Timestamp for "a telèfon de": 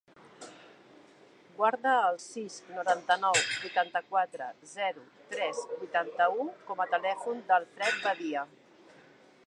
6.83-7.61